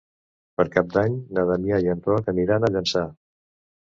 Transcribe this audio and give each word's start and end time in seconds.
Per 0.61 0.65
Cap 0.75 0.87
d'Any 0.95 1.19
na 1.39 1.45
Damià 1.51 1.81
i 1.85 1.93
en 1.95 2.03
Roc 2.11 2.33
aniran 2.33 2.67
a 2.69 2.73
Llançà. 2.77 3.05